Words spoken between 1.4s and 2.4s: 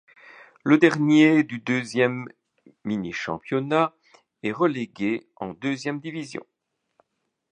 du deuxième